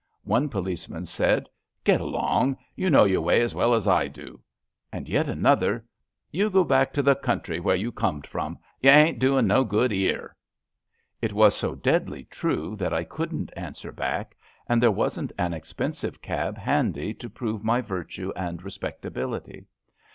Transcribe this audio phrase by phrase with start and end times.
[0.23, 1.47] One policeman said:
[1.83, 2.57] Get along.
[2.75, 4.41] You know your way as well as I do.
[4.91, 8.57] And yet another: '* You go back to the country where you corned from.
[8.81, 10.35] You ain't doin' no good 'ere!
[10.79, 14.35] *' It was so deadly true that I couldn't answer back,
[14.67, 19.67] and there wasn't an expensive cab handy to prove my virtue and respectability.